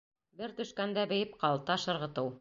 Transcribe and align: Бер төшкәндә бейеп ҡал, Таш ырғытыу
Бер 0.39 0.55
төшкәндә 0.61 1.05
бейеп 1.13 1.37
ҡал, 1.45 1.63
Таш 1.71 1.89
ырғытыу 1.97 2.29